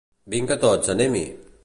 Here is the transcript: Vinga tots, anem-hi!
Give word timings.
Vinga 0.35 0.57
tots, 0.63 0.91
anem-hi! 0.95 1.23